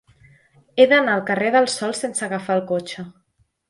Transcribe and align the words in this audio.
He 0.77 0.87
d'anar 0.93 1.15
al 1.19 1.23
carrer 1.29 1.53
del 1.59 1.71
Sol 1.77 1.97
sense 2.03 2.27
agafar 2.31 2.61
el 2.61 2.69
cotxe. 2.77 3.11